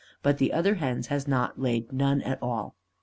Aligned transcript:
But 0.23 0.39
the 0.39 0.51
other 0.51 0.73
hens 0.81 1.05
has 1.13 1.27
not 1.27 1.59
laid 1.61 1.91
none 1.93 2.23
at 2.23 2.41
all. 2.41 2.75